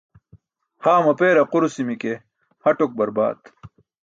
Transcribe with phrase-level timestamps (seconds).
[0.83, 2.13] Haa mapeer aqurusi̇mi̇ ke
[2.63, 3.41] ha tok barbaat.